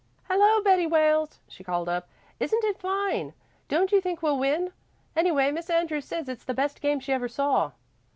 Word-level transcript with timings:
"Hello, 0.23 0.63
Betty 0.63 0.87
Wales," 0.87 1.39
she 1.47 1.63
called 1.63 1.87
up. 1.87 2.09
"Isn't 2.39 2.63
it 2.63 2.79
fine? 2.79 3.35
Don't 3.67 3.91
you 3.91 4.01
think 4.01 4.23
we'll 4.23 4.39
win? 4.39 4.73
Anyway 5.15 5.51
Miss 5.51 5.69
Andrews 5.69 6.05
says 6.05 6.27
it's 6.27 6.43
the 6.43 6.55
best 6.55 6.81
game 6.81 6.99
she 6.99 7.13
ever 7.13 7.27
saw." 7.27 7.73